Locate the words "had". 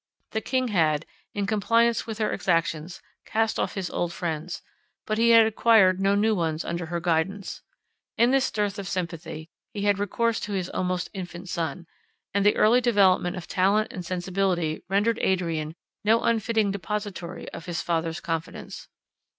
0.69-1.05, 5.29-5.45, 9.83-9.99